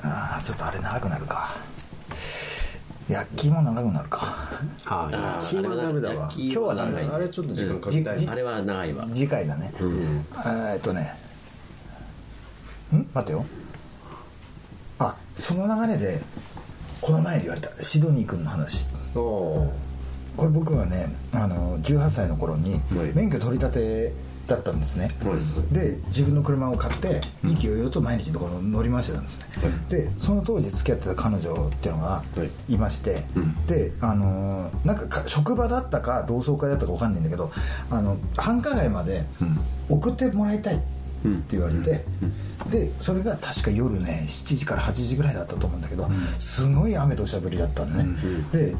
[0.00, 1.54] ああちょっとあれ長くなるか
[3.08, 4.36] 焼きも長くなるか。
[4.84, 5.08] あ
[5.40, 6.14] 焼きはダメだわ。
[6.28, 8.18] 焼きは長いあれちょっと時間かけたい。
[8.18, 9.08] じあれは長いわ。
[9.12, 11.14] 次回だね、えーっとね。
[12.94, 13.06] ん？
[13.14, 13.46] 待てよ。
[14.98, 16.20] あその流れで
[17.00, 17.70] この前に言われた。
[17.82, 18.86] シドニー君の話。
[19.14, 19.74] おお
[20.36, 23.12] これ僕がねあの18歳の頃にはい。
[23.14, 24.12] 免許取り立て
[24.48, 25.10] だったんですね、
[25.70, 29.46] で自分の車を買って意気揚々と毎日どころ乗り回してたんですね、
[29.88, 32.22] でその当時付き合ってた彼女っていうのが
[32.68, 32.78] い。
[32.78, 33.24] まして、
[33.66, 37.50] であのーなんかか職場だったか同窓会だったか分かんないんだけど
[37.90, 39.24] あの繁華街まで
[39.90, 42.04] 送ってもらいたいって言われて、
[42.70, 46.08] でそれが確か夜ね7時から8時ぐらいだったと思うんだけど、
[46.38, 48.06] すごい雨としゃべりだったのね、
[48.52, 48.76] で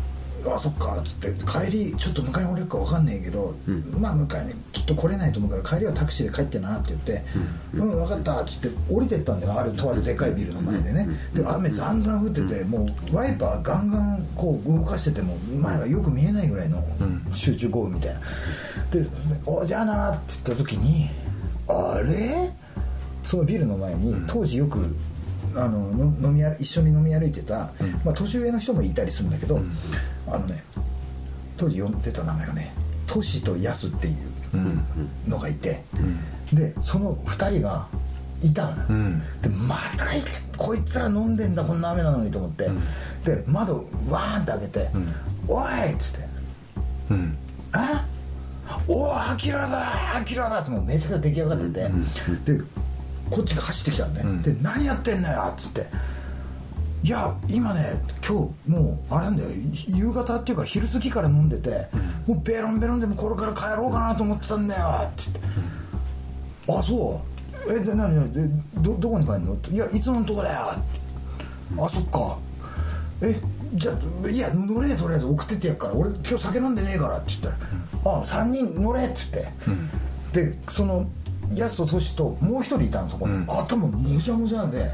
[0.46, 3.54] あそっかっつって帰りちょっと迎えに俺るか分かんないけど、
[3.98, 7.24] まあ迎えにきっと来れないと思うから帰りはタクシーで帰ってなって言って
[7.74, 11.08] 「うん、分かった」っつって降りてったんだよあるとあるでかいビルの前でね。
[11.34, 16.82] で雨ざんざん降っててもうワイパーガンガンこう動かしてても前がよく見えないぐらいの
[17.32, 18.20] 集中豪雨みたいな。
[18.90, 19.06] で
[19.44, 21.10] 「おじゃあな」って言った時に
[21.68, 22.52] 「あれ?」
[23.24, 24.96] そのビルの前に当時よく
[25.58, 27.72] あのの飲み歩一緒に飲み歩いてた、
[28.04, 29.60] まあ、年上の人もいたりするんだけど、
[30.28, 30.62] あのね
[31.56, 32.72] 当時呼んでた名前がね
[33.06, 35.82] トシとヤスっていうのがいて、
[36.52, 37.88] でその2人が
[38.40, 38.70] いたの。
[38.70, 38.76] よ、
[39.42, 40.22] でまたい
[40.56, 42.68] こいつら飲んでんだこんな雨なのにと思って、
[43.24, 44.88] で窓ワーンって開けて
[45.48, 46.28] 「おい!」っつって
[47.72, 48.04] 「あ？
[48.86, 51.90] おおアキラだアキラだ!」ってもうめちゃくちゃ出来上がって
[52.44, 52.64] て、で
[53.30, 54.42] こっちが走ってきたん。
[54.42, 55.86] で、で「何やってんのよ!」っつって
[57.02, 59.50] 「いや今ね今日もうあれなんだよ。
[59.86, 61.88] 夕方っていうか昼過ぎから飲んでて、
[62.26, 65.22] もうベロンベロンでもこれから帰ろうかなと思ってたんだよ」って。
[66.66, 67.20] 言って「あそ
[67.68, 67.72] う。
[67.72, 68.32] えで何何？
[68.32, 71.82] でどどこに帰るの?」って「いやいつものとこだよ」って。
[71.82, 72.36] あそっか。
[73.20, 73.40] え
[73.74, 73.92] じゃ
[74.24, 75.26] あいや乗れとりあえず。
[75.26, 75.94] 送ってってやっから。
[75.94, 77.54] 俺今日酒飲んでねえからって言っ
[78.02, 79.16] たら「あ3人乗れ」って。
[79.32, 79.48] 言っ
[80.32, 81.06] て、でその
[81.54, 84.90] ヤスとトシともう一人いたのそこに、頭もじゃもじゃで、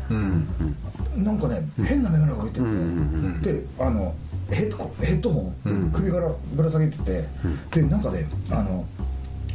[1.17, 4.15] なんかね変な眼鏡かけてて、であの
[4.51, 7.25] ヘッドヘッドホン、首からぶら下げてて、
[7.73, 8.85] でなんかねあの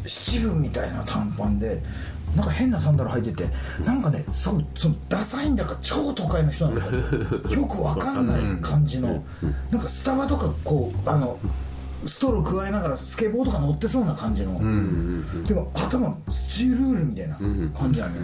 [0.06, 1.82] 七分みたいな短パンで
[2.36, 3.50] なんか変なサンダル履いてて
[3.84, 6.88] なんかねすごいそのダサいんだか超都会の人なのか
[7.54, 9.24] よくわかんない感じの
[9.72, 11.38] なんかスタバとかこうあの
[12.06, 14.60] ストロー加えながらスケボーとか乗ってそうな感じの、
[15.44, 17.36] でも頭スチールールみたいな
[17.78, 18.22] 感じなのよ、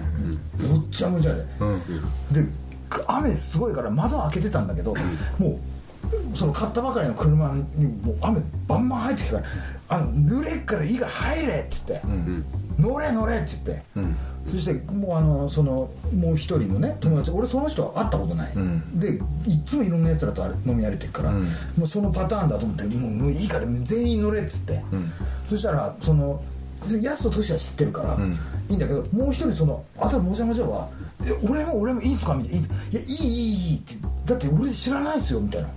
[0.69, 1.43] ぼっちゃむちゃで、
[2.31, 2.47] で
[3.07, 4.93] 雨すごいから窓開けてたんだけど、
[5.37, 5.59] も
[6.33, 9.45] うその買ったばかりの車にもう雨バンバン入ってきたから
[9.89, 12.07] 「あの濡れっからいいから入れ」って言って
[12.79, 13.83] 「乗れ乗れ」って言って、
[14.51, 18.51] そしてもうあのそのもう一人のね友達、俺その人は会ったことない、
[18.95, 19.09] で
[19.47, 21.45] いっつもいろんなやつらと飲み歩いてるから、も
[21.83, 24.83] うそのパターンだと思ってもうもういいから全員乗れっつって、
[25.47, 26.41] そしたらその
[27.01, 28.17] ヤスとトシは知ってるから、
[28.69, 30.87] いいんだけどもう一人そのあともじゃもじゃは
[31.25, 35.67] 「え俺も俺もいいんすか?」みたいな「いやいいいいいい」って「だって俺知らないですよ」みたいな、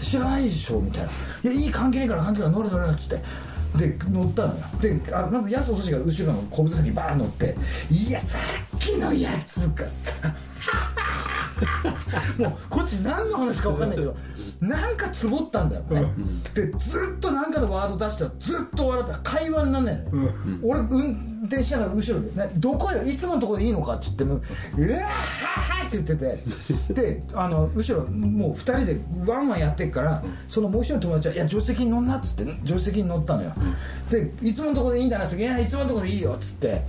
[0.00, 1.08] 知らないでしょ」みたいな
[1.42, 3.22] 「いやいい関係ねえから関係ない乗れ乗れ」っつって
[3.78, 4.60] で乗ったのよ。
[4.80, 7.56] であなんか安お寿司が後ろの後部座席バーン乗って
[7.90, 8.36] 「いやさ
[8.76, 10.12] っきのやつがさ」
[12.38, 14.16] もうこっち何の話か分かんないけど
[14.60, 15.82] なんかつぼったんだよ。
[15.82, 16.12] ね、
[16.54, 20.30] でずっと何かのワード出したらずっと笑ったら会話になんないのよ、
[20.62, 24.34] 俺運転しながら後ろで、ね「どこよいつものとこでいいのか?」って言っても
[24.76, 26.38] 「うわははって言ってて。
[26.92, 33.52] であの後ろもう2人でワンワンやってっからそのもう一人の友達は「いや助手席に乗んな」っつって助手席に乗ったのよ、
[34.10, 36.84] で「いつものとこでいいんだな」っつって「いやいつものとこでいいよ」っつって、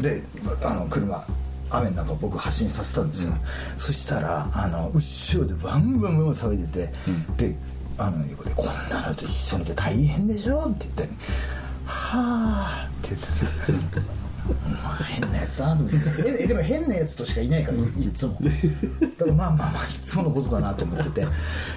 [0.00, 0.22] で
[0.62, 1.24] あの車
[1.70, 3.32] 雨の中僕発進させたんですよ、
[3.76, 6.92] そしたらあの後ろでバンバンバンバン騒いでて、
[7.36, 7.56] で
[7.98, 11.14] あの横で「こんなのと一緒にいて大変でしょ」って言って
[11.86, 16.42] 「はあ」って言っててお前変なやつだなと思って。
[16.42, 18.38] えでも変なやつとしかいないからいいつも。
[18.40, 21.26] だからまあまあまあいつものことだなと思ってて。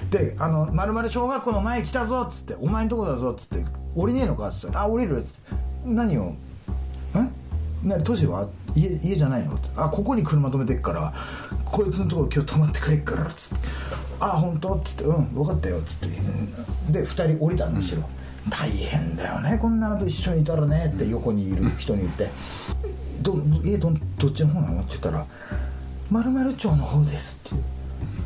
[0.10, 5.36] で「あのまる小学校の前来たぞ」っつって「お前んとこだぞ」っつって「降りねえのか?」っつって「あ降りる」っつって
[5.86, 6.36] 「何を？
[7.84, 11.14] ん何都市は家家じゃないの?」あここに車止めてっから
[11.66, 13.68] こいつのとこ今日泊まって帰っから」っつって
[14.20, 16.14] 「あ本当?」っつって「うん分かったよ」っつって。
[16.92, 18.04] で2人降りたの後ろ、
[18.50, 19.58] 大変だよね。
[19.58, 20.92] こんなのと一緒にいたらね。
[20.94, 22.30] って横にいる人に言って
[23.24, 25.26] 「ど家どどっちの方なの?」って言ったら
[26.12, 27.64] 「丸々町の方です」って。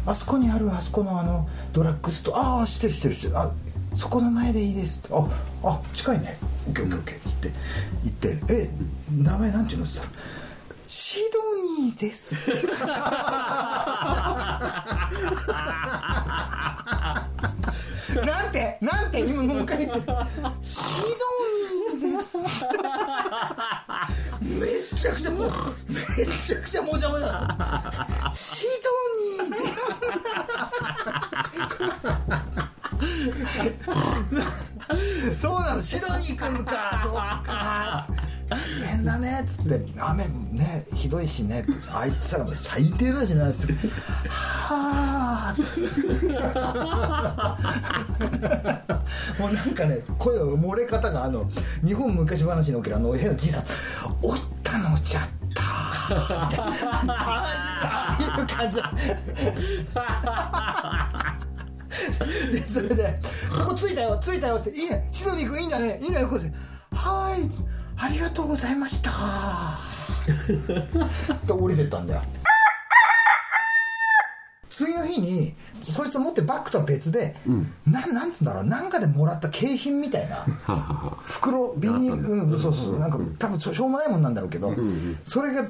[0.08, 2.60] あそこにあるあそこのあのドラッグストア。
[2.60, 3.38] ああ知ってる知ってる知ってる。
[3.38, 3.52] あ
[3.93, 4.98] そこの前でいいです。
[4.98, 5.28] ってあ
[5.63, 7.51] あ近いねオッケーオッケーっつって
[8.03, 8.69] 言って「え
[9.12, 10.21] 名前なんていうの?」って言ったら
[10.88, 11.39] 「シド
[11.84, 12.36] ニーです」
[18.25, 19.99] なんてなんて今もう一回言って。
[19.99, 20.13] シド
[21.99, 22.38] ニーです。
[24.41, 25.51] めっちゃくちゃもう
[25.89, 26.06] めっ
[26.45, 28.65] ちゃくちゃもじゃもじゃシ
[29.39, 29.63] ドニーです。
[35.36, 38.08] そうなのシドニーくんか そうか。
[38.50, 39.86] 大変だねっつって。
[40.00, 43.89] 雨ねひどいしねあいつらも最低だしなっつって。
[44.39, 45.56] はあ
[49.39, 51.50] もうなんかね声の漏れ方があの
[51.84, 53.63] 日本昔話におけるあの変なじいさん
[54.21, 55.23] 「おったのじゃっ
[55.54, 55.63] た」
[56.15, 58.80] みたいなああいう感じ
[62.52, 63.20] でそれで
[63.58, 66.52] 「ここ着いたよ着いたよ」って「いいねシドニー君いいんだねいいんだよここで。
[66.92, 67.42] はい
[68.00, 69.12] ありがとうございました」
[71.46, 72.22] で降りてったんだよ。
[74.70, 77.36] 次の日にそいつ持ってバッグとは別で、
[77.88, 78.14] なん。
[78.14, 80.46] なんつうんだろうなんかでもらった景品みたいな
[81.26, 84.76] 袋ビニールうんそうそうそうなんか多分しょしょうもないもんなんだろうけど、
[85.26, 85.66] それが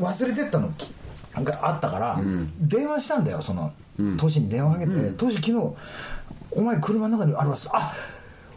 [0.00, 0.92] 忘れてったのき
[1.36, 2.20] があったから、
[2.60, 3.72] 電話したんだよその
[4.18, 5.74] トシに電話かけて「トシ昨日
[6.52, 7.94] お前車の中にあるわ」あ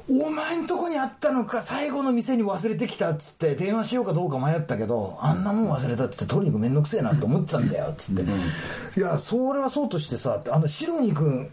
[0.09, 8.23] お前んとこにあったのか最後の店に忘れてきたっつって電話しようかどうか迷ったけどあんなもん忘れたっつって取りに行くめんどくせえなって思ってたんだよっつって、
[8.99, 11.49] いやそれはそうとしてさあのシドニー君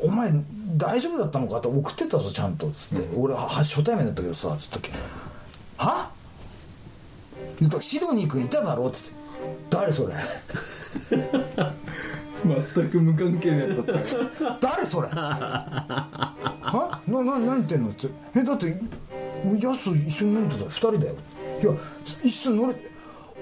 [0.00, 0.32] お前
[0.76, 4.90] 大丈夫だったのかって送ってったぞちゃんと」つって、俺は初対面だったけどさ」つったっけ
[5.78, 6.10] 「は？
[7.60, 10.14] 言っシドニー君いただろ?」って言って「誰それ？
[12.44, 15.08] 全く無関係なやつだったよ誰それ？
[15.08, 17.00] は？
[17.06, 18.76] なな何言ってんの?」って「えだって
[19.60, 20.64] ヤスと一緒に飲んでた。
[20.64, 21.14] 2人だよ」
[21.62, 21.72] いや
[22.22, 22.74] 一緒に乗れ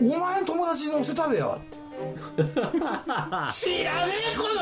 [0.03, 1.79] お前の友達に乗せたべよ」って
[3.53, 4.61] 知らねえこの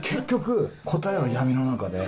[0.00, 2.06] 結局答えは闇の中で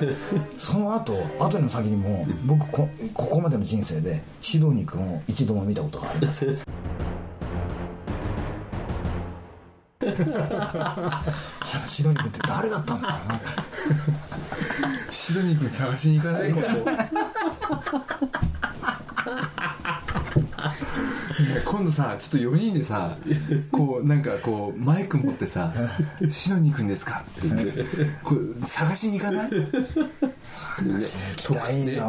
[0.57, 6.59] その後後の先にも僕こここまでの人生でシドニー君を一度も見たことがありません。
[10.01, 11.23] あ
[11.75, 13.41] のシドニー君って誰だったんだろうな。
[15.11, 16.67] シドニー君探しに行かないここ
[21.65, 23.17] 今度さちょっと4人でさ
[23.73, 25.73] こうなんかこうマイク持ってさ
[26.29, 27.85] 「シノに行くんですか?」って言って
[28.23, 29.51] こう探しに行かない？
[29.51, 31.01] ね行
[31.37, 32.03] きたいのね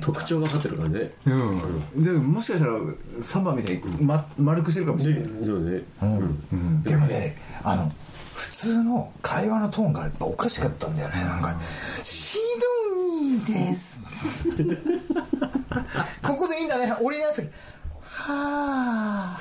[0.00, 1.12] 特徴分かってるからね。
[1.26, 2.04] うん。
[2.04, 5.82] でももしかしたら3番みたいに、ま、丸くしてるかもしれない、そうね。
[6.84, 7.92] でもねあの
[8.38, 11.24] 普通の会話のトーンがやっぱおかしかったんだよね。
[11.24, 11.56] なんか
[12.04, 12.38] 「シ
[12.94, 13.98] ドニーです」
[16.22, 16.94] ここでいいんだね。
[17.00, 17.50] 降りなさい
[18.00, 19.40] はあ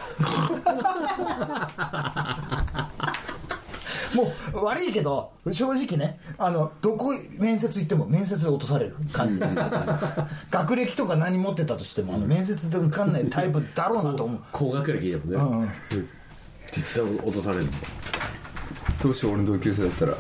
[4.16, 9.40] もう悪いけど正直ねあのどこ面接行っても面接で落とされる感じ。
[10.50, 14.40] 学歴とか何持ってたとしてもあの面接で受かんないタイプだろうなと思う。
[14.52, 15.70] 高学歴だもんね、うんうん。
[16.72, 17.68] 絶対落とされる
[19.02, 20.14] どうしよう俺の同級生だったら。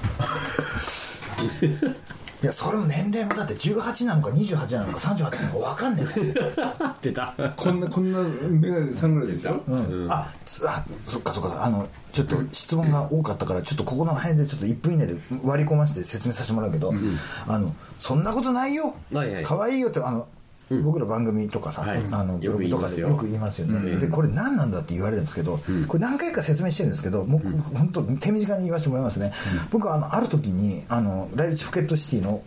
[2.43, 6.05] いやそれも年齢もだって18なのか28なのか38なのか分かんね
[7.01, 7.33] 出た。
[7.55, 10.07] こんなこんなメガネサングラスでしょ、うん。
[10.11, 11.65] あつあそっかそっか。
[11.65, 16.93] あのちょっと質問が多かったからちょっとここの辺でちょっと1分以内で割り込ませて説明させてもらうけど、
[17.47, 18.93] あのそんなことないよ。
[19.11, 19.43] はいはい。
[19.43, 20.27] 可愛いよってあの、
[20.69, 22.03] 僕ら番組とかさ、はい。
[22.11, 27.41] あのブログとかでよよく言いますよね、でこれ何なんだって言われるんですけど、これ何回か説明してるんですけどもう
[27.75, 29.33] 本当手短に言わせてもらいますね、
[29.71, 32.41] 僕はあのある時にあのライチポケットシティの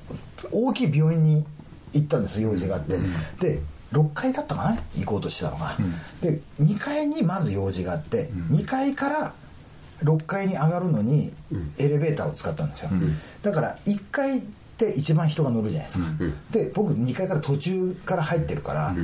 [0.53, 1.45] 大きい病院に
[1.93, 2.99] 行ったんです用事があって、
[3.41, 3.61] で
[3.93, 5.77] 6階だったかな行こうとしてたのが、
[6.21, 9.33] で2階にまず用事があって、2階から
[10.03, 11.33] 6階に上がるのに
[11.79, 12.91] エレベーターを使ったんですよ、
[13.43, 14.43] だから1階
[14.89, 16.07] って一番人が乗るじゃないですか、
[16.51, 18.95] で僕2階から途中から入ってるから、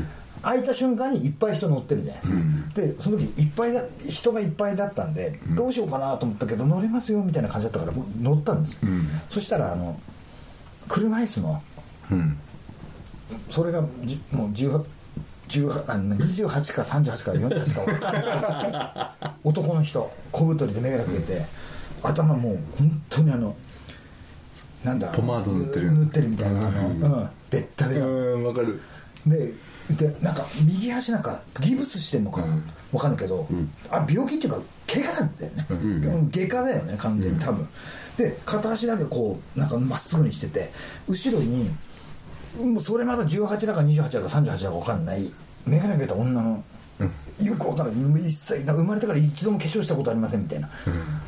[0.42, 2.40] 開いた瞬間にいっぱい人乗ってるじゃないですか、
[2.74, 8.78] でその時いっぱいだ人がいっぱいだったんで、どうしようかなと思ったけど乗れますよみたいな感じだったから僕乗ったんです、
[9.28, 9.98] そしたらあの
[10.88, 11.62] 車椅子の
[12.10, 12.38] うん。
[13.50, 14.84] それがじもう18
[15.48, 21.44] 18あ28か38か48か 男の人小太りで眼鏡かけて
[22.02, 23.56] 頭もう本当にあの
[24.86, 25.90] なんだポマード塗ってる。
[25.90, 28.06] 塗ってるみたいなあの、うん、ベッタベタ。
[28.06, 28.80] うんわかる。
[29.26, 29.52] で
[29.90, 32.44] でなんか右足なんかギブスしてんのか
[32.92, 33.48] わかんないけど、
[33.90, 36.30] あ病気っていうか怪我なんだよね、うん。
[36.30, 37.68] 外科だよね完全に多分、
[38.16, 40.72] で片足だけこうなんかまっすぐにしてて
[41.08, 41.70] 後ろに
[42.60, 45.32] もうそれまだ18だか28だか38だか分かんない
[45.66, 46.64] 眼鏡かけた女の、
[47.42, 50.42] よく分からない一切な生まれてから一度も化粧したことありません。
[50.42, 50.70] みたいな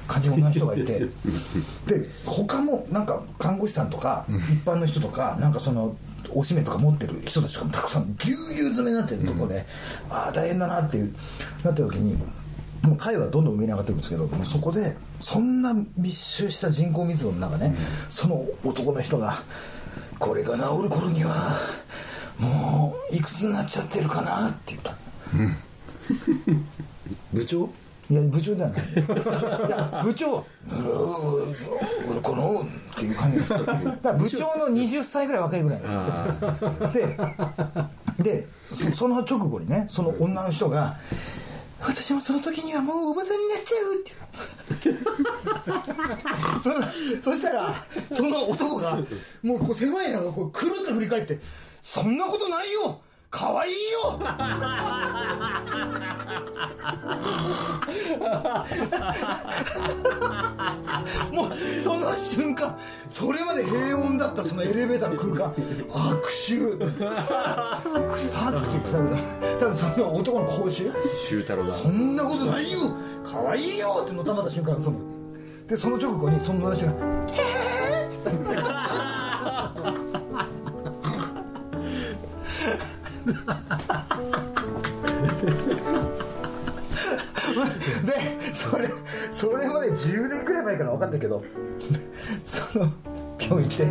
[0.06, 1.08] 感じの女の人がいてで
[2.24, 3.06] 他もなん。
[3.06, 3.90] か看護師さん。
[3.90, 5.52] とか一般の人とかなん。
[5.52, 5.94] かその
[6.30, 8.16] おしめとか持ってる人たちとかもたくさん。
[8.18, 9.66] ぎゅうぎゅう詰めになってるところで、
[10.10, 11.14] ああ大変だなっていう
[11.62, 12.16] なった時に
[12.82, 13.44] もう階はどん。
[13.44, 13.58] どん。
[13.58, 13.98] 上に上がってるん。
[13.98, 15.62] ですけどもうそこでそん。
[15.62, 17.74] な密集した人口密度の中ね、
[18.08, 19.42] その男の人が
[20.18, 21.56] これが治る頃には
[22.38, 24.94] もういくつになっちゃってるかなって言った
[27.32, 27.70] 部長？
[28.10, 28.80] いや部長ではない。
[28.80, 28.84] い
[29.70, 30.38] や部長。
[30.38, 32.64] うーこのっ
[32.96, 33.64] ていう感じだか
[34.02, 35.80] ら部長の20歳ぐらい若いぐらい。
[36.92, 37.16] で
[38.18, 40.96] でそその直後にねその女の人が
[41.80, 44.88] 「私もその時にはもうおばさんになっちゃう」って。
[44.88, 44.98] いう
[46.62, 47.74] そそしたら
[48.10, 49.02] その男が
[49.42, 51.38] もうこう狭い中こうくるっと振り返って
[51.80, 54.18] 「そんなことないよ可愛いよ!」
[61.32, 61.48] もう
[61.82, 62.76] その瞬間
[63.08, 65.54] それまで平穏だったそのエレベーターの空間
[66.12, 66.76] 悪臭。
[66.78, 66.86] 臭
[68.60, 69.22] くて臭くて
[69.60, 70.92] 多分その男の口臭
[71.28, 71.72] 周太郎だ。
[71.72, 72.78] そんなことないよ。
[73.24, 74.98] 可愛いよってのたまった瞬間その
[75.66, 76.92] でその直後にその話が
[77.32, 77.42] 「へ
[78.04, 78.87] え」って言った
[88.04, 88.88] でそれ
[89.30, 91.44] それまで10年くらい前から分かったけど
[92.44, 92.90] その
[93.40, 93.88] 病院で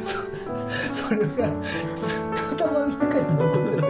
[0.00, 0.18] そ
[1.08, 3.88] それがずっと頭の中に残ってて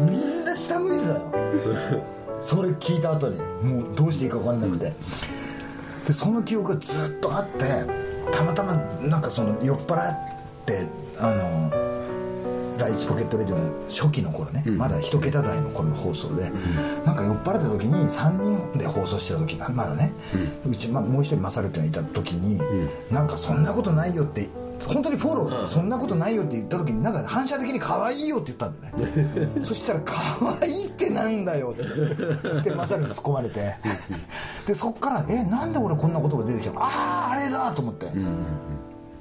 [0.00, 1.20] みんな下向いてたよ
[2.42, 4.92] それ聞いた後にもうどうしていいか分かんなくて。
[6.06, 7.84] でその記憶がずっとあって
[8.32, 10.18] たまたまなんかその酔っ払っ
[10.66, 10.86] て
[11.18, 11.91] あの
[12.82, 16.50] ライチポケットレディオの初期の頃ね、まだ一桁台の頃の放送で、
[17.06, 20.12] なんか酔っ払った時に3人で放送してた時まだね、
[20.68, 22.60] うち、まあ、もう一人マサルっていうのがいた時に、
[23.10, 24.48] なんかそんなことないよって
[24.84, 29.62] 本当にフォローでそんなことないよって言った時になんか反射的に可愛いよって言ったんだよね。
[29.62, 33.76] そしたら可愛いってなんだよってでマサルに突っ込まれて。
[34.66, 36.82] でそっからえなんで俺こんな言葉出てきたの？
[36.82, 38.06] あああれだと思って。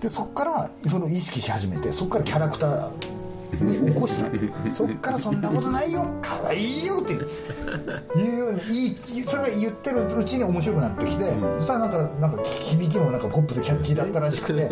[0.01, 2.91] でそっからその意識し始めてそっからキャラクター
[3.59, 4.73] に起こした。
[4.73, 6.07] そっからそんなことないよ。
[6.21, 7.01] 可愛いよ。
[7.01, 8.41] っていう。
[8.41, 14.69] ようにそれが言ってるうちに面白くなってきて、そしたらなんかなんか響きもなんかポップでキャッチーだったらしくて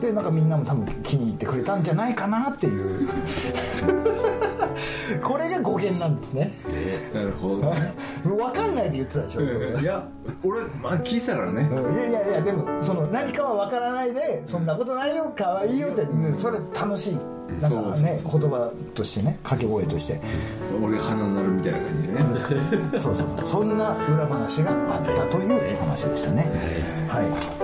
[0.00, 3.08] でなんかみんなも多分気に入ってくれたんじゃないかなっていう。
[5.22, 6.52] これが語源なんですね。
[7.12, 9.40] なるほどね 分かんないで言ってたでしょ、
[9.80, 10.04] いや
[10.44, 11.68] 俺まあ聞いてたからね。
[11.70, 16.06] いやいやいやでもその何かは分からないでそんなことないよ可愛いよって、
[16.38, 17.18] それ楽しい。
[17.60, 20.20] なんかね言葉としてね掛け声として。
[20.82, 22.90] 俺が鼻になるみたいな感じでね。
[22.98, 23.26] そうそう。
[23.40, 26.50] そうそんな裏話があったという話でしたね。
[27.08, 27.61] はい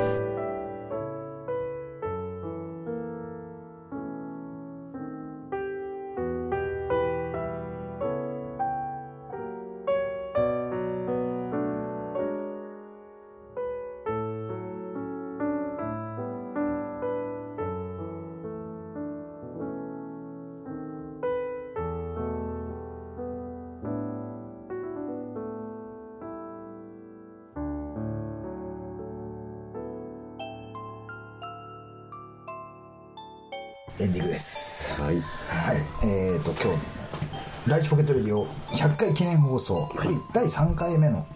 [38.39, 39.91] チポケットレディオ100回記念放送、
[40.33, 41.27] 第3回目の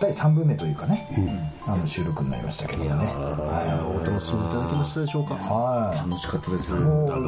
[0.00, 3.06] 第3部目というかね、あの収録になりましたけどもね。
[3.06, 5.34] はお楽しみいただけましたでしょうか。
[5.34, 5.98] いはい。
[6.10, 6.74] 楽しかったです。
[6.74, 7.20] もう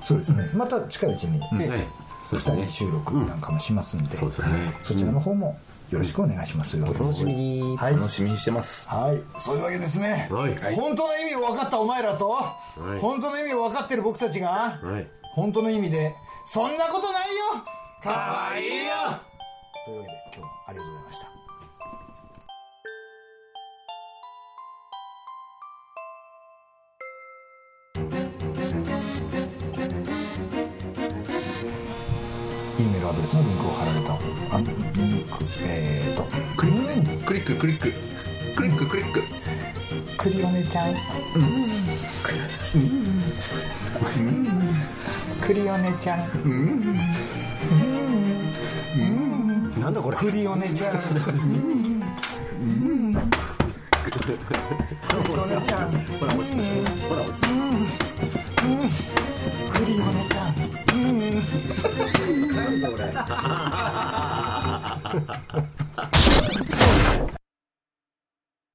[0.00, 0.50] そうですね。
[0.54, 1.46] また近いうちには
[1.76, 1.86] い。
[2.30, 5.58] そうです2ね人収録なんかもしますんで、そちらの方も
[5.90, 7.76] よろしくお願いします、お楽しみに。
[7.76, 7.94] はい。
[7.94, 8.88] 楽しみにしてます。
[8.88, 10.74] はい、そういうわけですね、はい。
[10.74, 12.38] 本当の意味を分かったお前らと、
[12.96, 13.00] い。
[13.00, 15.06] 本当の意味を分かってる僕たちが、はい。
[15.34, 16.14] 本当の意味で
[16.44, 17.64] そんなことないよ
[18.02, 18.92] かわいいよ。
[19.84, 21.26] というわけで今日もありがとうございました。
[32.78, 36.22] イメールアドレスのリンクを貼られたあリンクえーと
[36.56, 37.26] クリック。
[37.26, 37.92] クリッククリック。
[38.56, 39.20] クリッククリック
[40.16, 40.88] クリオネちゃ、ん。
[40.88, 41.00] うんうん、
[45.98, 46.50] ちゃ、うん。
[48.96, 50.16] うん、なんだこれ？
[50.16, 50.94] クリオネちゃ、ん。
[50.94, 51.00] ク
[55.26, 55.74] リオネちゃ
[56.18, 56.58] ほら落ちた
[57.08, 57.50] ほら落ちた、ん。
[57.50, 58.90] うん、
[60.28, 60.54] ちゃ、ん、
[62.54, 63.02] 何それ？